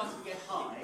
[0.00, 0.76] starting to get high,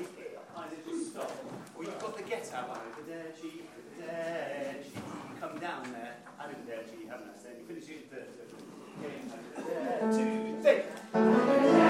[0.86, 1.32] just stop.
[1.74, 3.52] Or you've got the get out one, the Dergy.
[3.56, 7.36] You come down there, I don't Dergy, haven't I?
[7.42, 8.56] So you finish it, Dergy.
[10.12, 11.85] Two, three.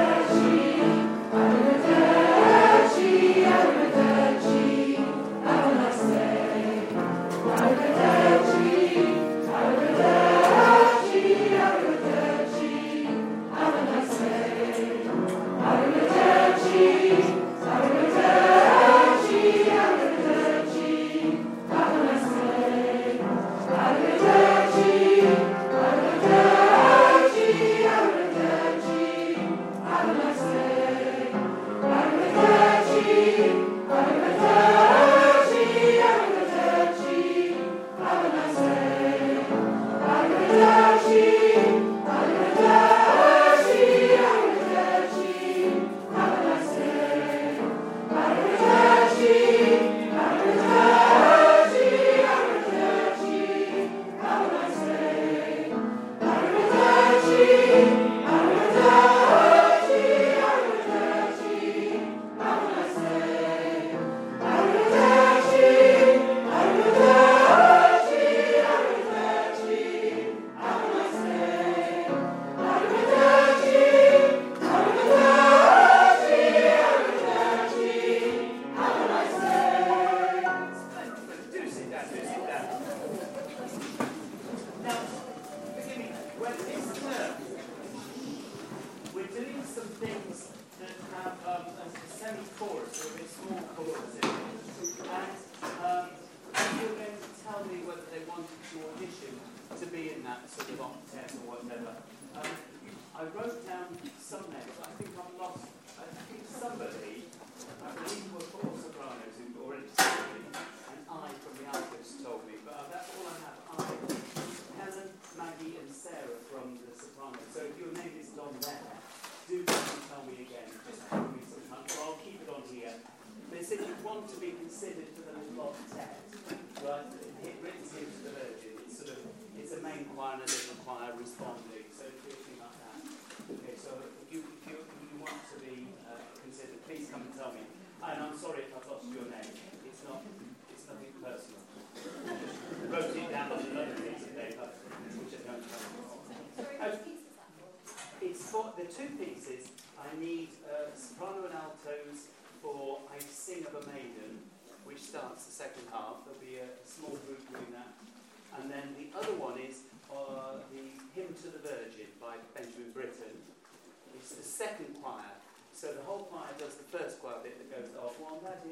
[100.36, 101.96] that sort of on test or whatever.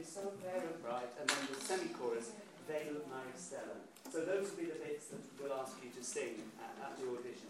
[0.05, 2.31] so fair and bright, and then the semi-chorus,
[2.69, 3.77] They look like Stella.
[4.13, 7.09] So those will be the bits that we'll ask you to sing at, at the
[7.09, 7.49] audition.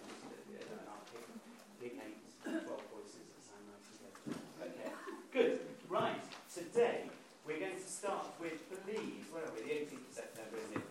[0.90, 1.26] I'll pick,
[1.78, 1.94] pick
[2.42, 4.38] twelve voices that sound nice together.
[4.58, 4.90] Okay,
[5.30, 5.60] good.
[5.88, 6.22] Right,
[6.52, 7.10] today
[7.46, 9.26] we're going to start with Believe.
[9.30, 9.62] Where are we?
[9.62, 10.83] The 18th of September, isn't it?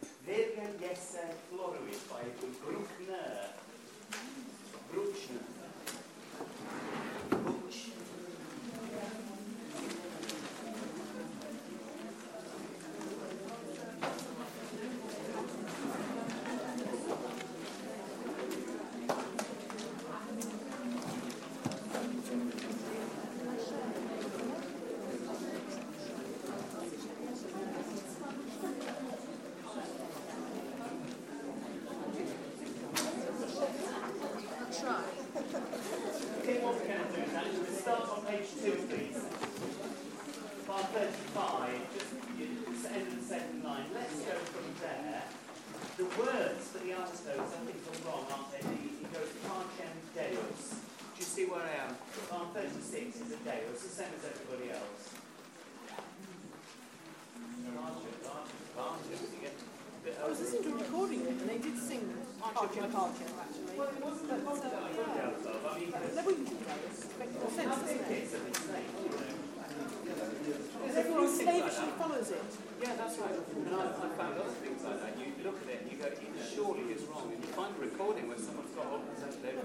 [77.23, 79.63] song and you find a recording where someone's got old possessed David,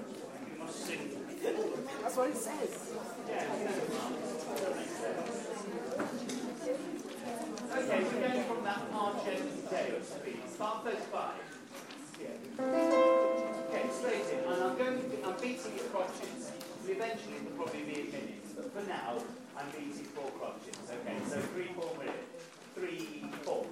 [0.53, 1.11] you must sing.
[2.03, 2.95] That's what it says.
[3.29, 3.45] Yeah.
[7.79, 11.35] Okay, we're going from that margin to the Argent Deus piece, bar 35.
[12.21, 12.29] Yeah.
[13.69, 14.99] Okay, straight in, and I'm going.
[15.09, 16.51] Be, I'm beating your crotchets.
[16.89, 19.19] Eventually, it'll probably be in minutes, but for now,
[19.57, 20.91] I'm beating four crotchets.
[20.91, 22.45] Okay, so three, four minutes,
[22.75, 23.67] three, four.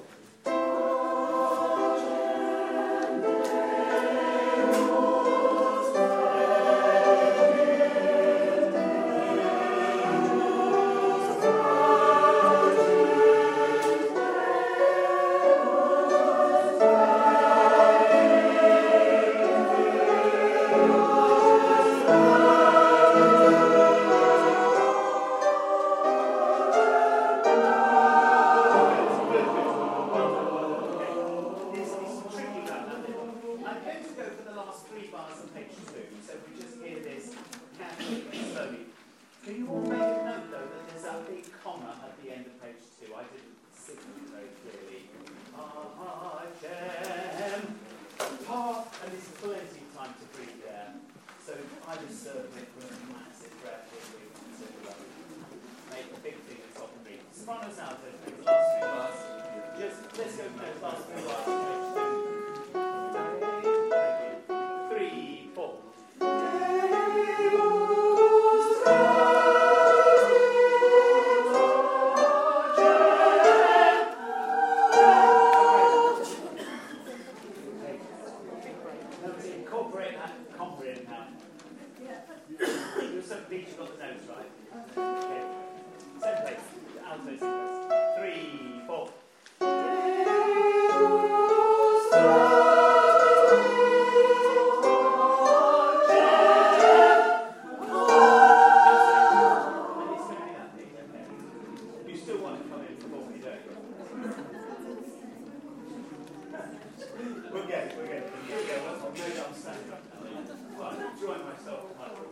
[111.66, 112.30] myself to my full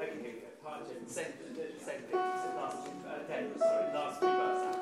[0.00, 0.48] okay, here we go.
[0.64, 1.34] Part two, second,
[1.78, 4.81] second, last, uh, okay, sorry, last three verses.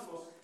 [0.00, 0.39] examples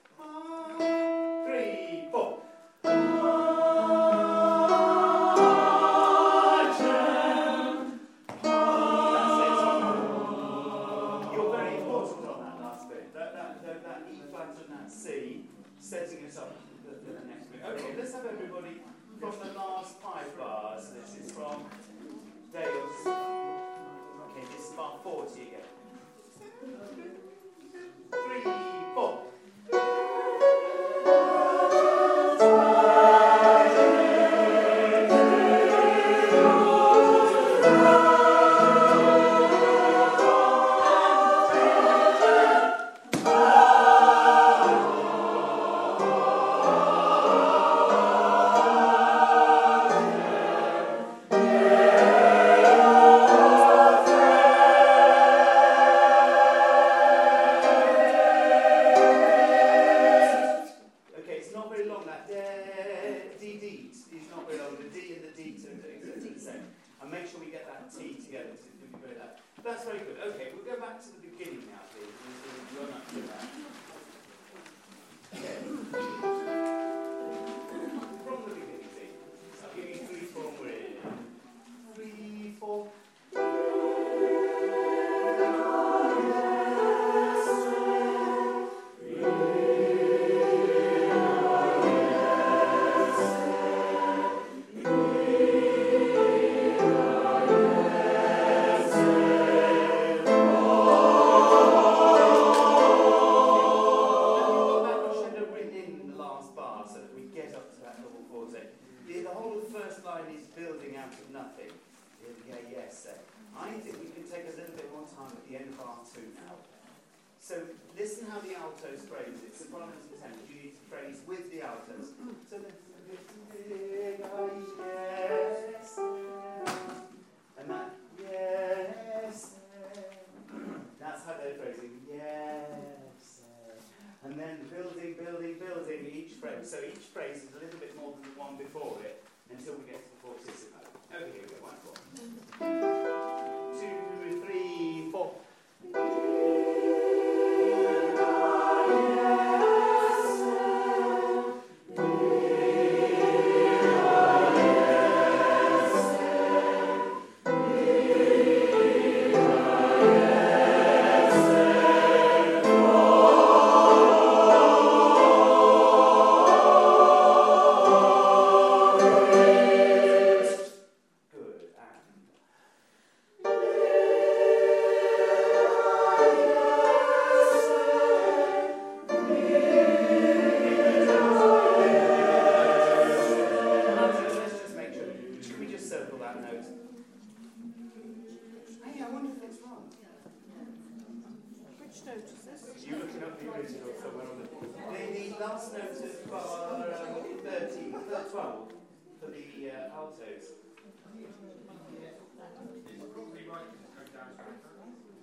[197.59, 197.91] 30,
[198.31, 198.73] 12
[199.19, 200.45] for the uh, altos.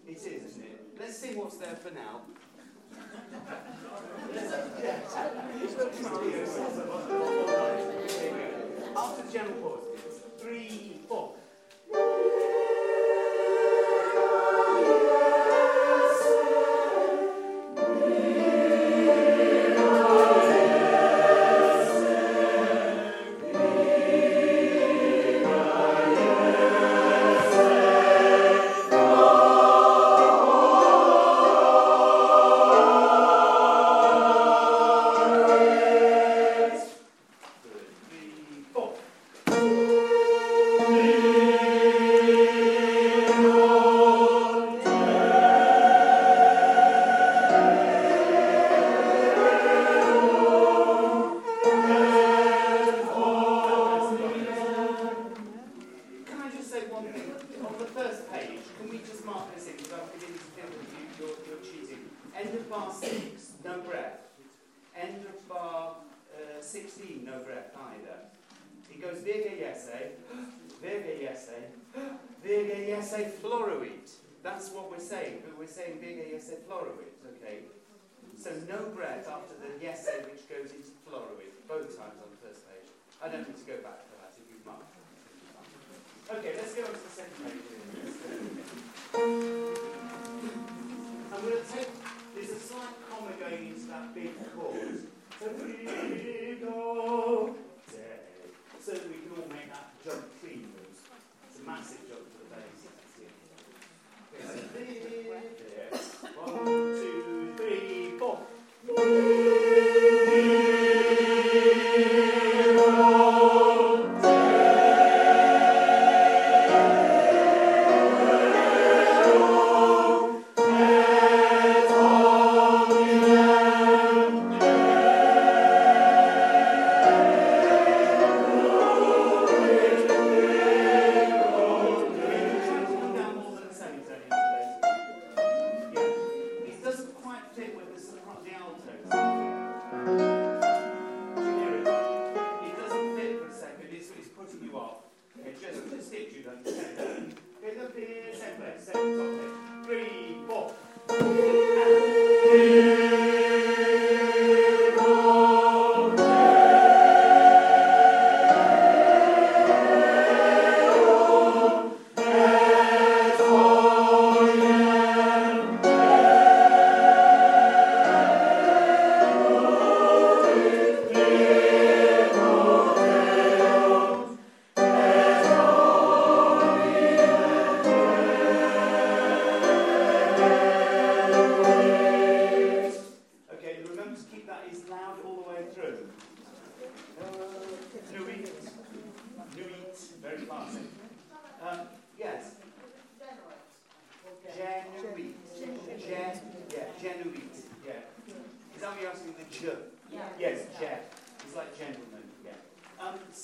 [0.07, 0.79] It is, isn't it?
[0.99, 2.21] Let's see what's there for now.
[8.95, 9.83] After general pause,
[10.39, 11.35] three, four.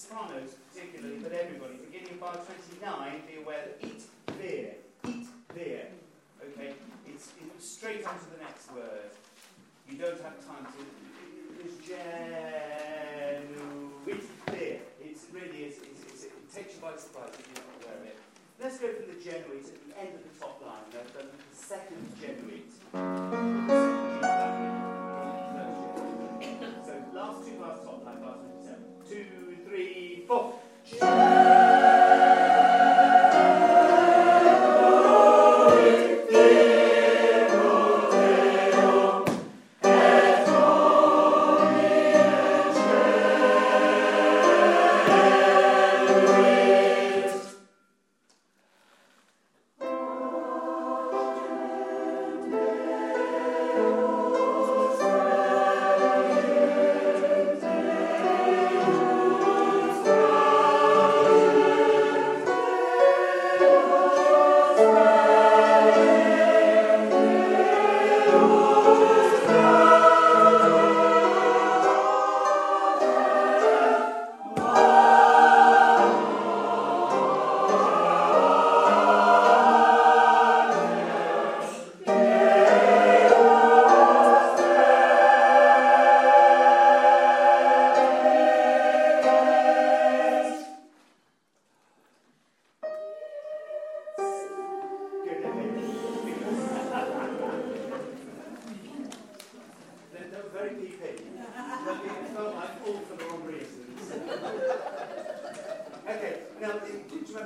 [0.10, 4.02] Sopranos particularly, but everybody, beginning of bar 29, be aware that eat
[4.42, 4.74] beer,
[5.06, 5.86] eat beer.
[6.42, 6.74] Okay,
[7.06, 9.14] it's, it's straight on to the next word.
[9.88, 10.82] You don't have time to.
[11.62, 12.90] It's genuine
[14.50, 14.80] beer.
[15.00, 15.78] It's really is.
[15.78, 18.18] It's, it's, it takes you by surprise if you're not aware of it.
[18.60, 20.90] Let's go from the genuine at the end of the top line.
[20.90, 22.66] The, the, the second genuine.
[26.82, 28.74] So last two bars top line, bar 27.
[29.08, 31.69] Two, three, four.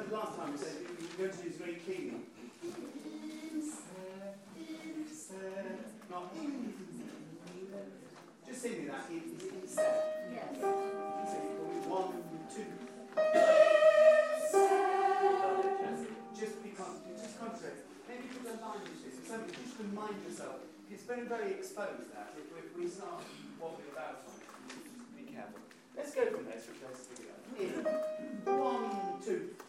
[0.03, 0.73] You remember last time we said
[1.19, 2.19] you to use very keenly?
[6.09, 6.35] Not
[8.45, 9.09] Just sing me that.
[10.31, 10.55] Yes.
[11.87, 12.09] One,
[12.53, 12.65] two.
[16.39, 17.79] Just be con- just concentrate.
[18.07, 18.57] Maybe put a
[19.51, 20.55] just remind yourself.
[20.91, 22.33] It's very, very exposed that.
[22.37, 23.23] If, if we start
[23.59, 24.37] what we're about on
[25.17, 25.59] be careful.
[25.97, 26.55] Let's go from there.
[26.55, 26.63] It
[27.29, 27.41] out.
[27.59, 28.59] In.
[28.59, 29.62] One, two.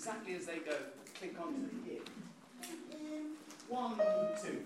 [0.00, 0.74] Exactly as they go,
[1.18, 2.00] click onto the in.
[3.68, 3.96] One,
[4.42, 4.64] two.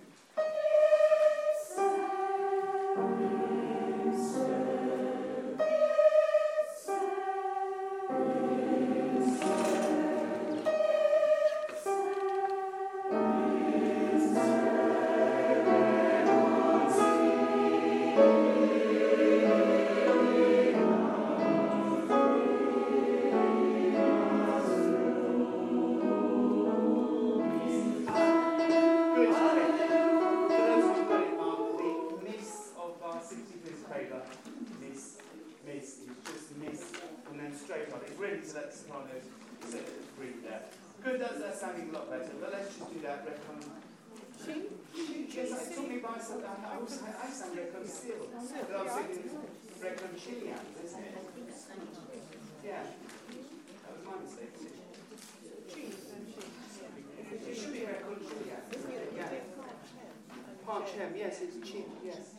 [60.95, 62.35] Parchem, yes, it's cheap, yes.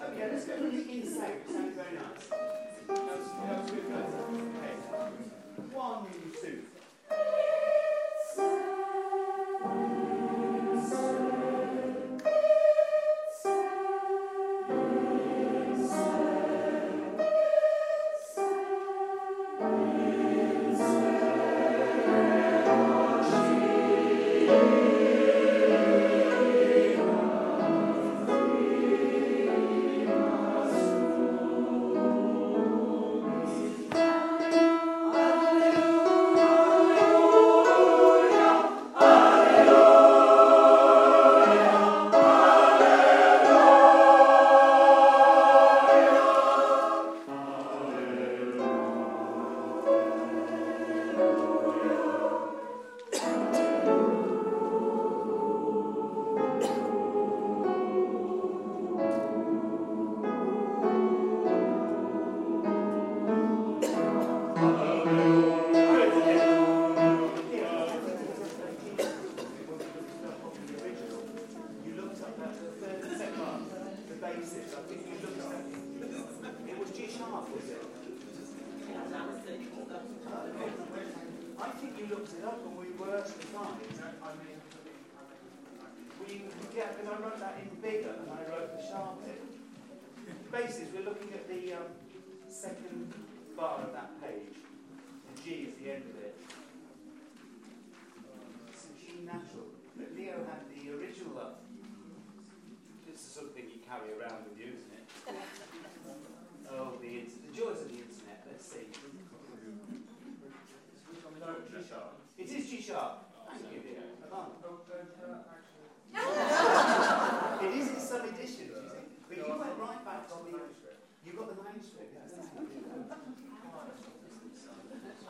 [0.00, 1.40] Okay, let's go with the inside.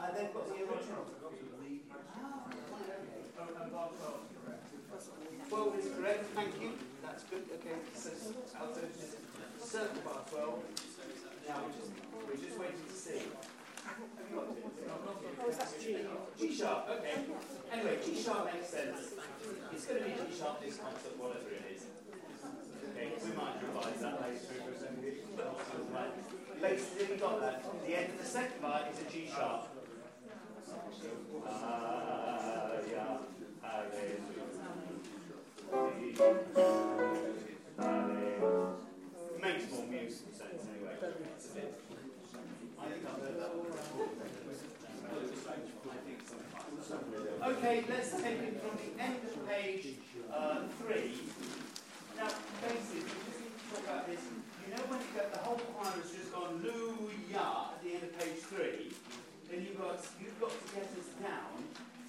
[0.04, 1.04] And they've got the original.
[5.48, 6.72] Twelve is correct, thank you.
[7.02, 7.76] That's good, okay.
[7.94, 8.10] So
[8.60, 9.16] Alberta is
[9.64, 10.60] certain bar twelve.
[11.48, 11.92] Now, we're just,
[12.28, 13.22] we're just waiting to see.
[14.36, 15.96] Oh, is that G?
[16.38, 17.24] G sharp, okay.
[17.72, 19.14] Anyway, G sharp makes sense.
[19.72, 21.84] It's going to be G sharp this concert, whatever it is.
[22.92, 24.38] Okay, we might revise that later.
[25.00, 25.16] Okay.
[25.36, 25.44] So,
[25.94, 26.12] right.
[26.60, 27.64] Basically, we got that?
[27.86, 29.73] The end of the second bar is a G sharp.
[47.44, 49.86] Okay, let's take it from the end of page
[50.32, 51.14] uh, three.
[52.16, 52.28] Now,
[52.62, 54.20] basically, just need to talk about this.
[54.64, 59.03] You know when the whole choir has just gone, at the end of page three
[59.54, 61.62] then you've got, you've got to get us down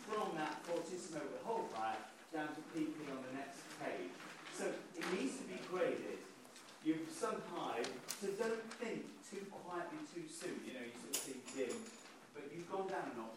[0.09, 2.01] from that fortissimo with whole fire
[2.33, 4.09] down to PP on the next page.
[4.57, 6.25] So it needs to be graded.
[6.81, 7.85] You've sung high,
[8.17, 10.57] so don't think too quietly too soon.
[10.65, 11.77] You know, you sort of think dim,
[12.33, 13.34] but you've gone down a notch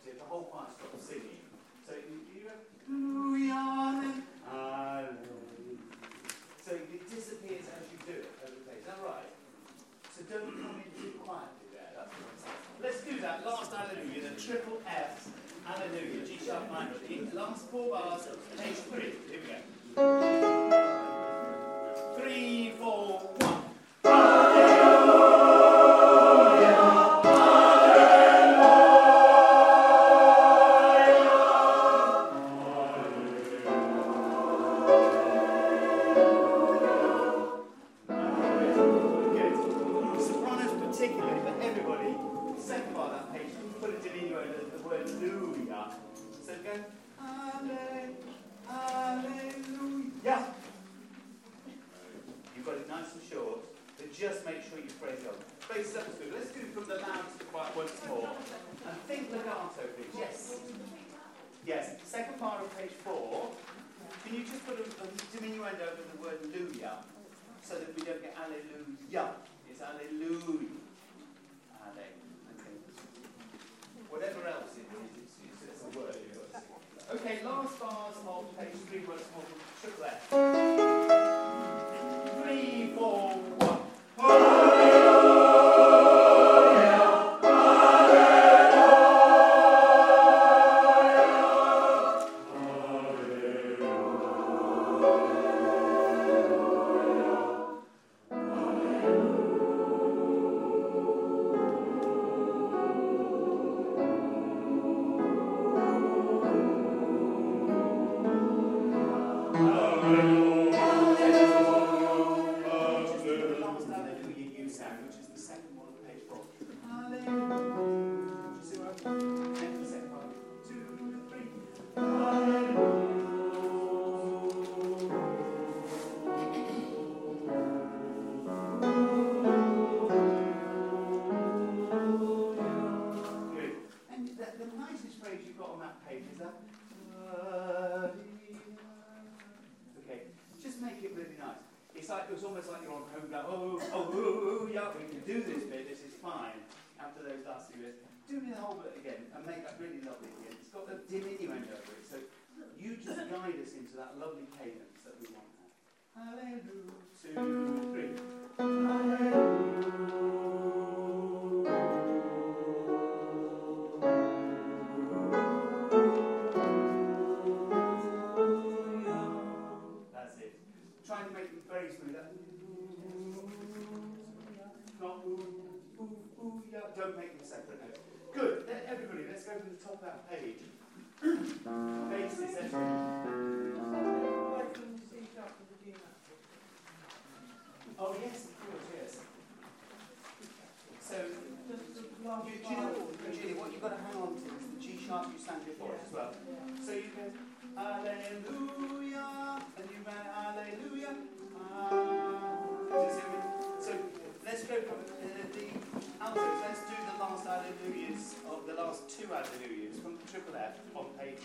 [209.28, 211.36] the last two Alleluias from the triple F on page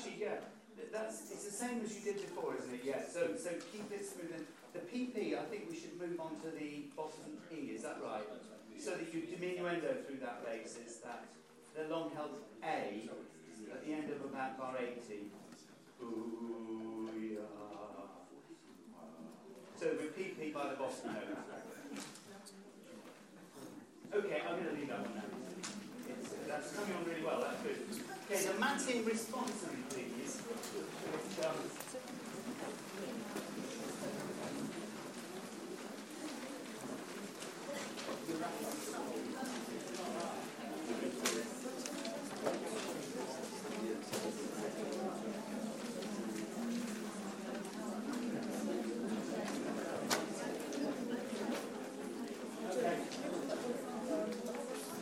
[0.00, 0.40] Actually, yeah,
[0.90, 2.80] that's it's the same as you did before, isn't it?
[2.82, 3.04] Yeah.
[3.04, 4.32] So so keep it smooth.
[4.72, 7.76] The PP, I think we should move on to the bottom E.
[7.76, 8.24] Is that right?
[8.78, 11.28] So that you diminuendo through that bass is that
[11.76, 13.10] the long held A
[13.74, 15.28] at the end of about bar 80.
[16.02, 17.44] Ooh, yeah.
[19.78, 21.36] So with PP by the bottom note.
[24.14, 25.28] Okay, I'm going to leave that one now.
[26.08, 28.09] It's, that's coming on really well, that's good.
[28.32, 30.40] Okay, the Matin Responsory, please.
[52.70, 52.96] Okay.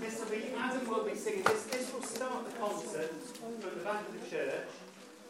[0.01, 1.65] This will be, Adam will be singing this.
[1.65, 4.71] This will start the concert from the back of the church.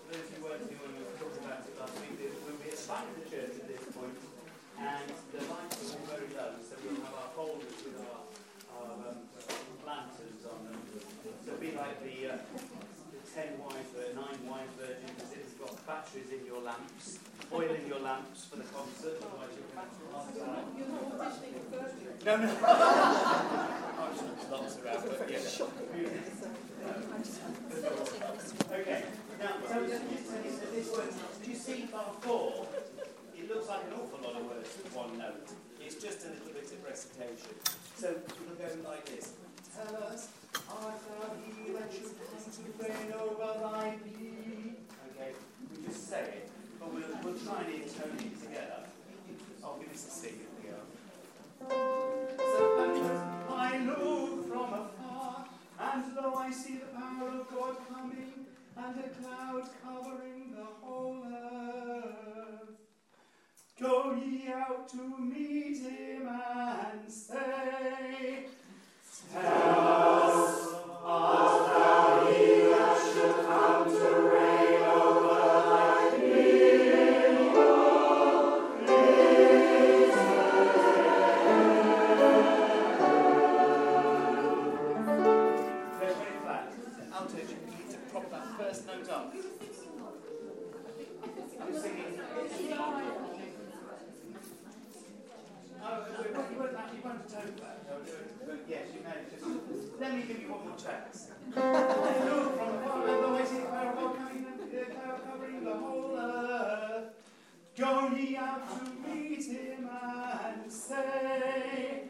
[0.06, 2.56] For those who weren't here when we were talking about it last week, it will
[2.62, 4.16] be at the back of the church at this point,
[4.80, 8.24] and the lights are all very low, so we'll have our holders with our,
[8.80, 9.20] our um,
[9.84, 10.80] lanterns on them.
[11.44, 12.40] So it'll be like the, uh,
[13.12, 15.20] the ten wise, vir- nine wise virgins.
[15.36, 17.18] It's got batteries in your lamps,
[17.52, 19.20] oil in your lamps for the concert.
[19.20, 19.84] Otherwise you can
[20.72, 22.16] You're not auditioning for year.
[22.24, 22.48] no, no.
[24.48, 25.44] Lots around, but yeah.
[28.72, 29.02] Okay,
[29.38, 31.14] now, so this word.
[31.44, 32.66] Do you see bar four?
[33.36, 35.46] It looks like an awful lot of words with one note.
[35.80, 37.54] It's just a little bit of recitation.
[37.96, 39.34] So it'll go like this.
[39.74, 40.28] Tell us,
[40.68, 44.74] art thou he that should come to reign over thy people?
[45.14, 45.30] Okay,
[45.70, 48.82] we just say it, but we'll, we'll try and intone it together.
[49.62, 50.40] I'll give this the sing
[51.68, 52.62] So,
[53.50, 55.46] I look from afar,
[55.80, 58.37] and though I see the power of God coming
[58.84, 62.68] and a cloud covering the whole earth.
[63.80, 68.46] Go ye out to meet him and say,
[69.32, 69.42] Tell
[70.22, 71.87] us,
[88.10, 89.34] drop that first note up.
[91.60, 92.20] Who's singing?
[95.80, 96.06] Oh,
[96.50, 97.78] you won't actually won't that.
[98.46, 99.18] But yes, you may.
[99.30, 99.44] Just
[100.00, 101.28] let me give you one more chance.
[101.52, 101.62] From
[105.30, 107.06] covering the whole earth.
[107.76, 112.08] Go ye out to meet him and say.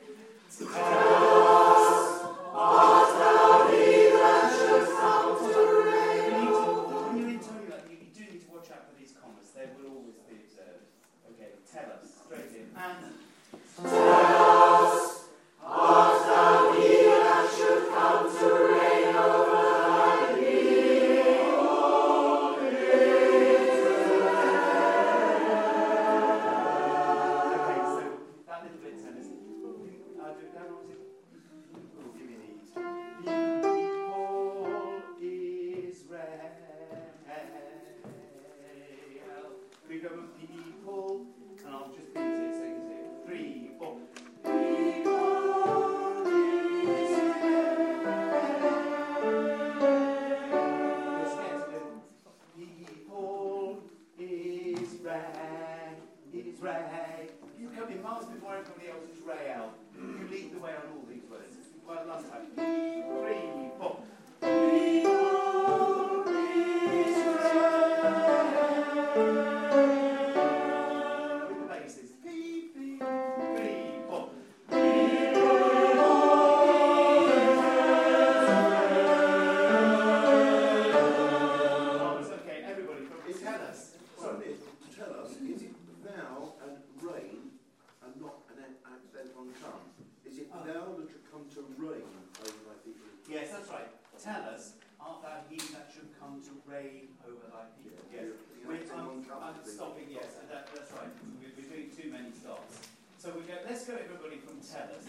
[104.74, 105.08] yeah that's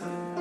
[0.00, 0.33] Yes.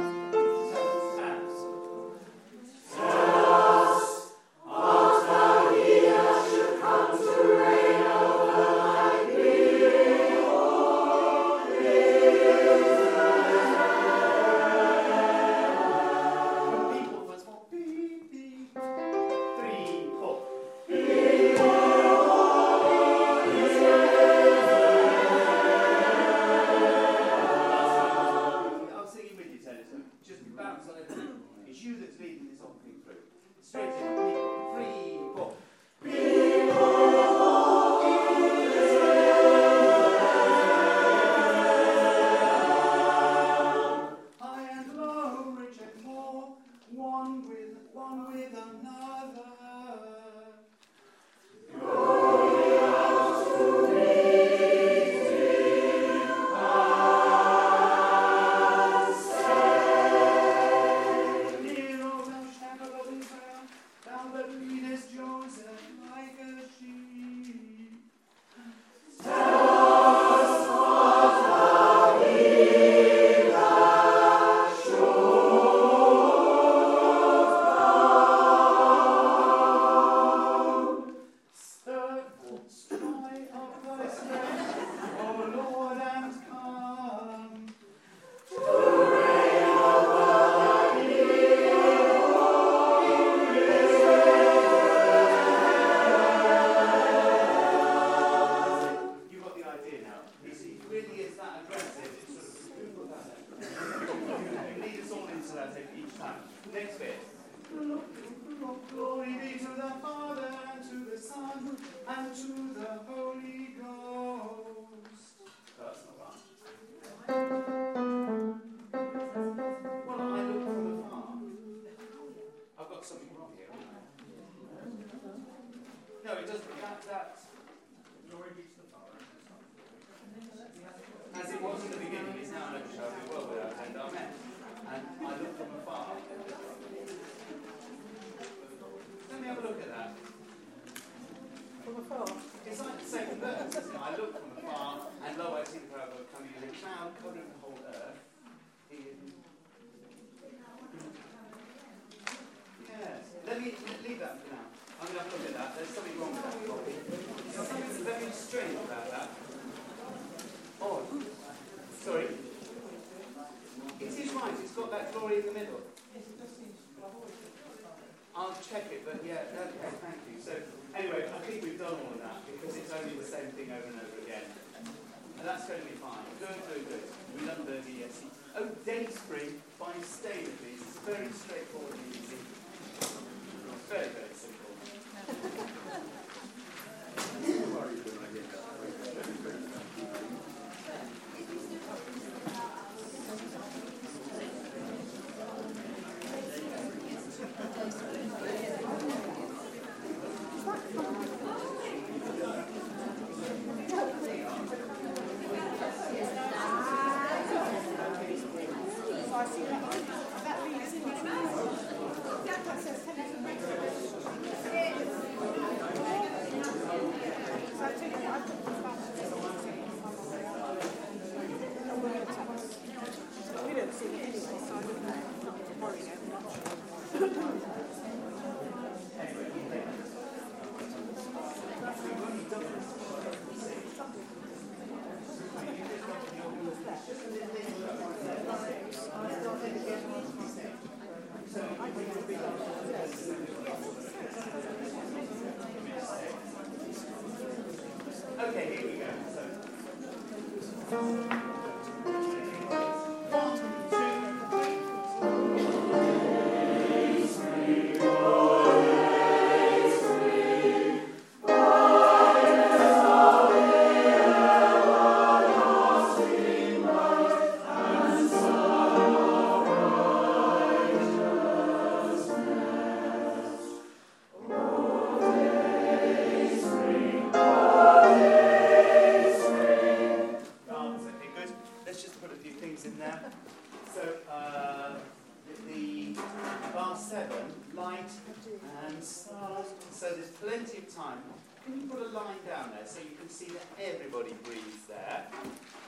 [292.84, 295.28] There so you can see that everybody breathes there?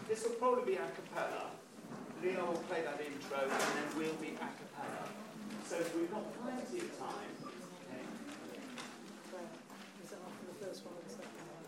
[0.07, 1.51] This will probably be a cappella.
[2.23, 5.03] Leo will play that intro and then we'll be a cappella.
[5.67, 7.31] So we've got plenty of time.
[7.43, 8.03] Okay.
[10.03, 11.67] Is that after the first one or the second one?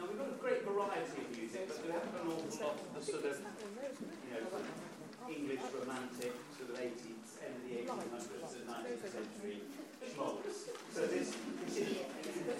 [0.00, 2.76] Now we've got a great variety of music, but we haven't got an awful lot
[2.80, 4.50] of the sort of you know,
[5.30, 9.58] English romantic, sort of 80s, end of the 1800s and 19th century
[10.10, 10.74] schmaltz.
[10.90, 11.36] So this,
[11.66, 12.15] this is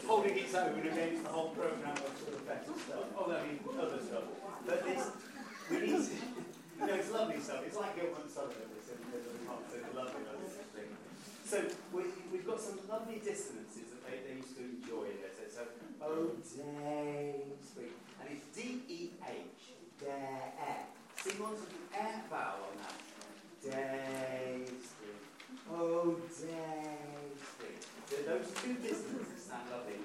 [0.06, 3.06] holding its own against the whole programme of sort of better stuff.
[3.16, 4.24] Oh, I mean, other stuff.
[4.66, 5.10] But this,
[5.70, 7.62] we need to, you know, it's lovely stuff.
[7.66, 10.90] It's like Gilbert and Sullivan, this in the Hearts, it's lovely, lovely thing.
[11.46, 11.62] So
[11.94, 15.34] we, we've got some lovely dissonances that they, they used to enjoy in it.
[15.54, 15.62] So,
[16.02, 17.96] oh, day, sweet.
[18.20, 19.62] And it's D-E-H,
[20.02, 20.86] dare.
[21.16, 22.98] Sing on to the air vowel on that.
[23.64, 25.22] Day, sweet.
[25.72, 26.98] Oh, day,
[27.56, 27.82] sweet.
[28.10, 30.02] So those two dissonances sound loving,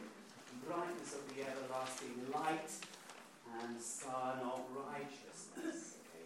[0.61, 2.69] Brightness of the everlasting light
[3.57, 5.97] and sun of righteousness.
[6.05, 6.21] Okay.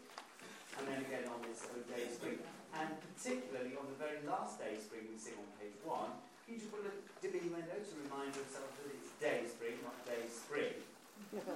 [0.76, 2.43] And then again on this oh, day, spring.
[2.76, 6.20] And particularly on the very last day, spring, we sing on page one,
[6.51, 6.91] you just put a
[7.24, 10.76] diminuendo to remind yourself that it's day spring, not day spring.
[11.32, 11.55] Okay,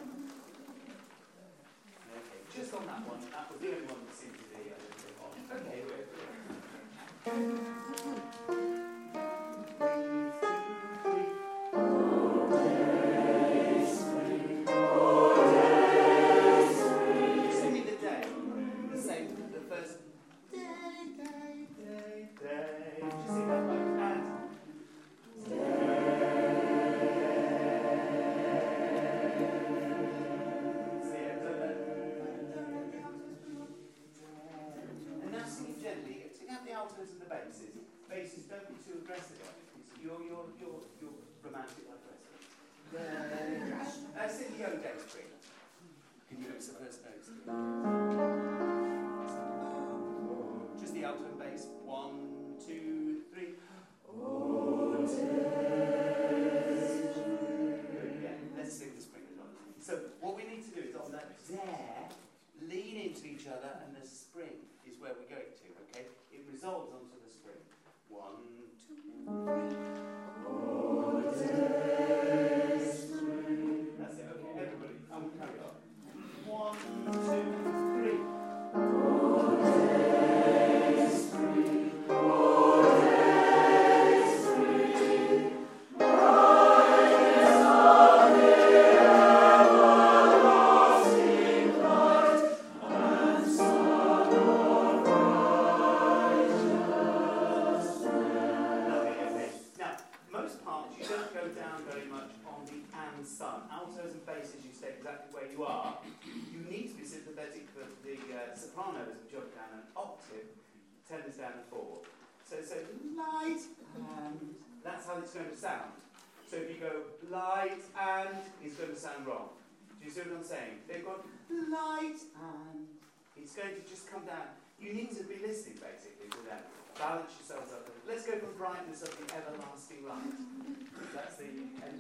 [2.55, 4.95] just on that one, that was the only one that seemed to be a little
[5.03, 5.35] bit odd.
[5.51, 5.83] Okay,
[8.55, 8.78] we're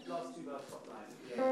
[0.09, 0.83] last two verse top.
[1.37, 1.48] Yeah.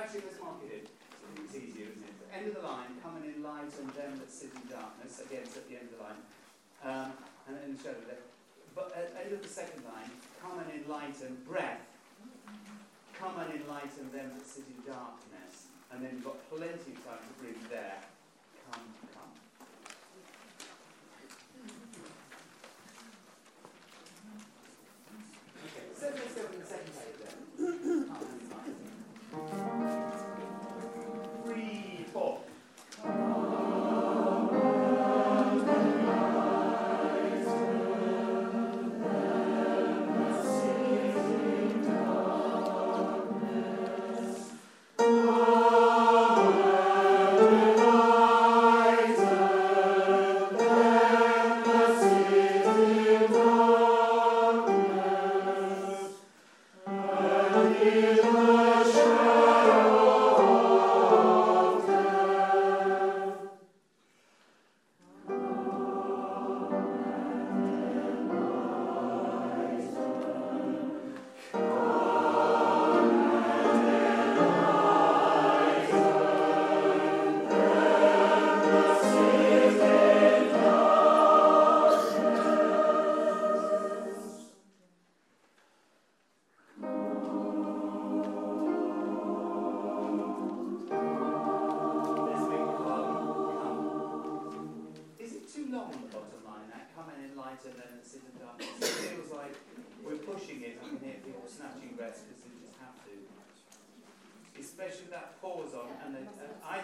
[0.00, 0.88] actually was marketed.
[0.88, 2.16] So it's easier, isn't it?
[2.32, 5.20] End of the line, come and enlighten them that sit in darkness.
[5.20, 6.20] Again, it's at the end of the line.
[6.80, 7.12] Um,
[7.44, 8.24] and then the shadow there.
[8.72, 10.08] But at the end of the second line,
[10.40, 11.84] come and enlighten breath.
[13.12, 15.68] Come and enlighten them that sit in darkness.
[15.92, 18.00] And then you've got plenty of time to breathe there.
[18.72, 18.88] Come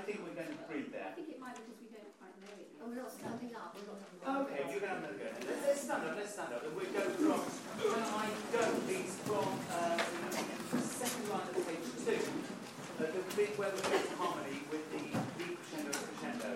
[0.07, 2.71] think we're going to print I think it might because we don't quite know it.
[2.71, 2.79] yet.
[2.79, 4.47] Oh, we're not standing up, we're not.
[4.47, 5.27] Okay, you're going to have a go.
[5.35, 6.63] Let's, let's stand up, let's stand up.
[6.63, 11.91] And we'll go from, when I go, please, from uh, the second line of page
[12.07, 15.03] two, uh, the bit where we get harmony with the
[15.43, 16.55] deep crescendo crescendo.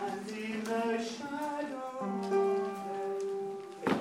[0.00, 2.00] And in the shadow.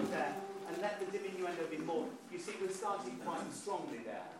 [0.07, 0.35] There.
[0.71, 2.07] And let the diminuendo be more.
[2.31, 4.38] You see, we're starting quite strongly there.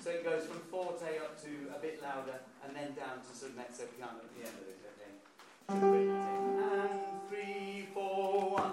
[0.00, 3.50] So it goes from forte up to a bit louder and then down to sort
[3.52, 5.16] of mezzo piano at the end of it, I think.
[6.72, 8.72] And three, four, one.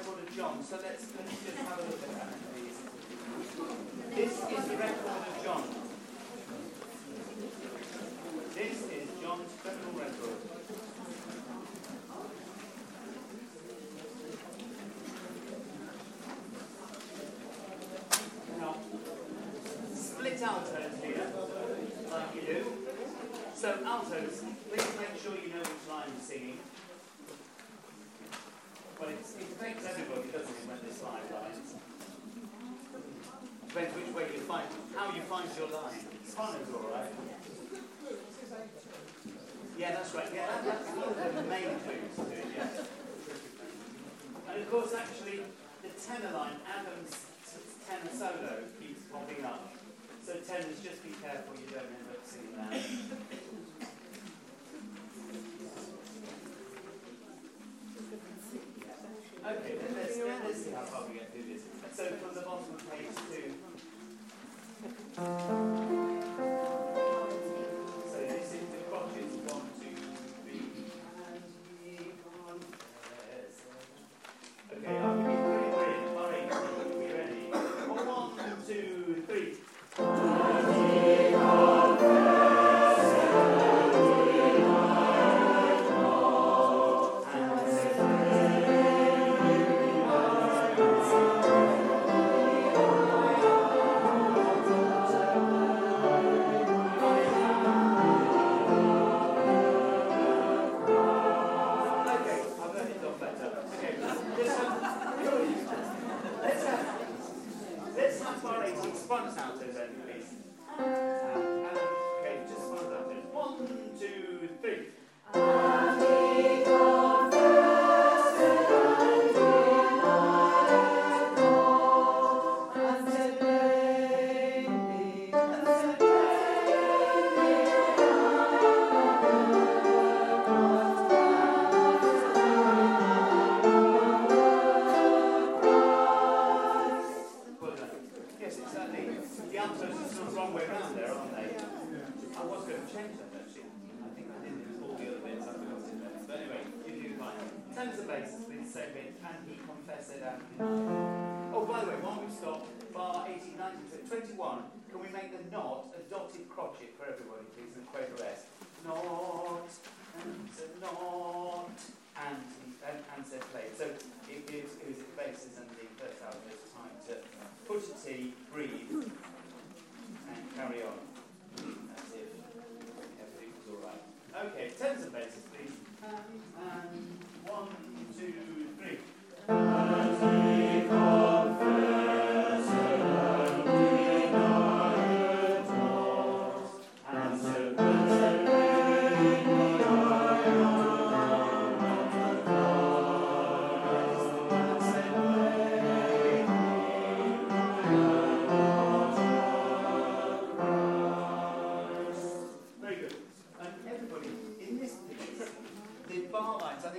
[0.00, 0.64] record of John.
[0.64, 2.78] So let's, let's just have a look at that, please.
[4.16, 5.64] This is the record of John.
[8.54, 10.39] This is John's criminal record.
[36.40, 36.48] All
[36.94, 37.12] right.
[39.76, 40.28] Yeah, that's right.
[40.34, 42.16] Yeah, that, that's one of the main things.
[42.16, 42.64] to do, yeah.
[44.48, 45.44] And of course, actually,
[45.84, 47.12] the tenor line, Adam's
[47.84, 49.74] tenor solo, keeps popping up.
[50.24, 52.72] So tenors, just be careful you don't end up singing that.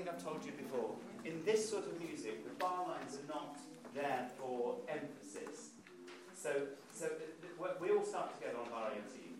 [0.01, 0.95] think I've told you before.
[1.25, 3.59] In this sort of music, the bar lines are not
[3.93, 5.69] there for emphasis.
[6.33, 6.49] So,
[6.91, 7.07] so
[7.79, 9.35] we all start together on bar eighteen.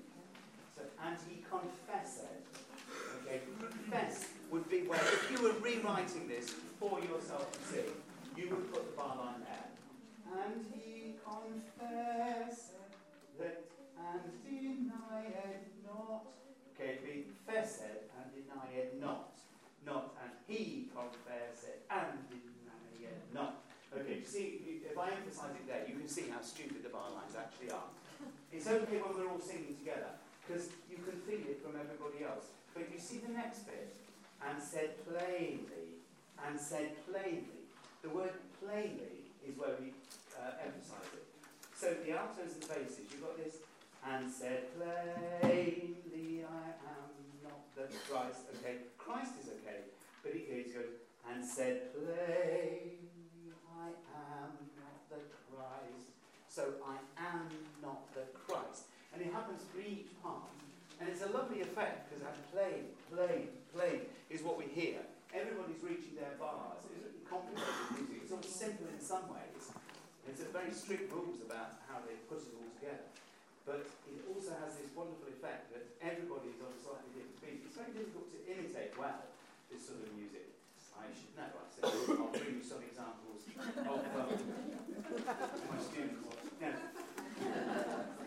[0.76, 2.26] So, and he confessed.
[3.26, 6.50] Okay, confess would be where if you were rewriting this
[6.80, 7.88] for yourself to see,
[8.38, 10.44] you would put the bar line there.
[10.44, 12.74] And he confessed
[13.40, 13.64] that
[13.98, 16.26] and denied not.
[16.76, 19.31] Okay, be fessed and denied not.
[19.86, 22.52] Not, and he confessed it, and denied
[23.34, 23.64] not.
[23.92, 27.12] Okay, you see, if I emphasise it there, you can see how stupid the bar
[27.12, 27.90] lines actually are.
[28.54, 30.12] It's okay when we're all singing together,
[30.44, 32.52] because you can feel it from everybody else.
[32.74, 33.96] But you see the next bit,
[34.44, 36.04] and said plainly,
[36.46, 37.64] and said plainly.
[38.04, 39.94] The word plainly is where we
[40.36, 41.26] uh, emphasise it.
[41.76, 43.56] So the altos and basses, you've got this,
[44.06, 48.48] and said plainly, I am not the Christ.
[48.58, 49.90] Okay, Christ is okay,
[50.24, 52.98] but he goes, and said plainly,
[53.70, 53.94] I
[54.42, 56.14] am not the Christ.
[56.48, 57.48] So I am
[57.82, 58.92] not the Christ.
[59.14, 60.50] And it happens for each part.
[61.00, 65.02] And it's a lovely effect because that plain, plain, plain is what we hear.
[65.34, 66.84] Everybody's reaching their bars.
[66.94, 68.22] It's complicated music.
[68.24, 69.72] It's all simple in some ways.
[70.28, 73.11] It's a very strict rules about how they put it all together.
[73.66, 77.62] But it also has this wonderful effect that everybody is on a slightly different beat.
[77.66, 79.22] It's very difficult to imitate well
[79.70, 80.50] this sort of music.
[80.98, 81.50] I should know.
[81.50, 84.30] I said I'll bring you some examples of um,
[85.66, 86.30] my students.
[86.62, 86.78] Now,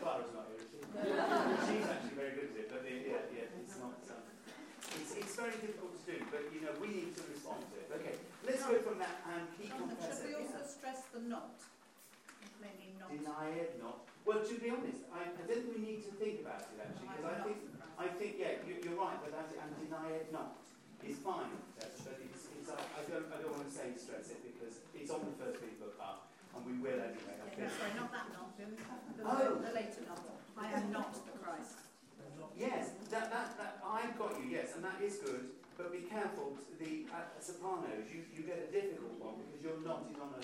[0.03, 0.82] Clara's not here, is she?
[0.82, 3.95] She's actually very good at it, but the, yeah, yeah, it's not.
[4.11, 4.26] Um,
[4.99, 7.87] it's, it's very difficult to do, but you know we need to respond to it.
[7.95, 11.55] Okay, let's go from that and keep Jonathan, should we also stress the not?
[12.59, 13.14] Maybe not.
[13.14, 14.03] Deny it, not.
[14.24, 17.28] Well, to be honest, I, I think we need to think about it actually, because
[17.28, 17.58] I think
[17.94, 20.56] I think yeah, you, you're right, but I, and deny it not
[21.04, 21.52] is fine.
[21.76, 24.80] That's, but it's, it's uh, I don't I don't want to say stress it because
[24.96, 26.24] it's on the first of the car,
[26.56, 27.36] and we will anyway.
[27.36, 27.76] I Yeah, think.
[27.76, 28.64] sorry, not that not, the,
[29.20, 29.60] Oh.
[29.60, 30.40] the later novel.
[30.56, 31.84] I am not the Christ.
[32.56, 36.54] Yes, that, that, that, I've got you, yes, and that is good, but be careful,
[36.78, 40.42] the uh, sopranos, you, you get a difficult one because you're not is on a,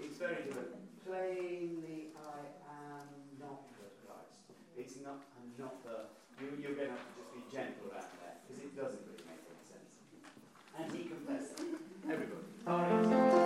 [0.00, 0.72] it's very different.
[1.04, 2.48] Plainly I
[3.40, 4.44] not the Christ.
[4.76, 8.12] It's not, I'm not the, you, you're going to have to just be gentle about
[8.20, 9.88] that because it doesn't really make any sense.
[10.76, 11.60] And he confessed,
[12.04, 13.39] everybody.